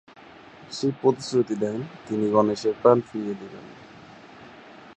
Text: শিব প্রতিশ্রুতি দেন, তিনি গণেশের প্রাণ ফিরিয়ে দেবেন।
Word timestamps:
শিব 0.71 0.93
প্রতিশ্রুতি 1.01 1.55
দেন, 1.55 1.77
তিনি 2.07 2.25
গণেশের 2.29 2.73
প্রাণ 2.81 2.97
ফিরিয়ে 3.01 3.35
দেবেন। 3.35 3.65